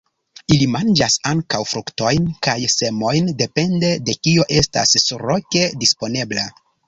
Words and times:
Ili 0.53 0.67
manĝas 0.75 1.17
ankaŭ 1.31 1.59
fruktojn 1.71 2.25
kaj 2.47 2.55
semojn, 2.77 3.29
depende 3.43 3.93
de 4.09 4.17
kio 4.29 4.49
estas 4.61 4.97
surloke 5.07 5.67
disponebla. 5.85 6.49